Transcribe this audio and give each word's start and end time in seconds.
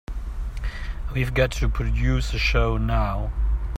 We've 1.13 1.31
got 1.31 1.51
to 1.51 1.69
produce 1.69 2.33
a 2.33 2.39
show 2.39 2.75
now. 2.75 3.31